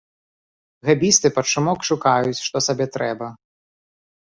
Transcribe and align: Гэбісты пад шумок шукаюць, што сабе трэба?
Гэбісты 0.89 1.27
пад 1.35 1.45
шумок 1.51 1.79
шукаюць, 1.91 2.41
што 2.49 2.57
сабе 2.71 2.85
трэба? 2.99 3.31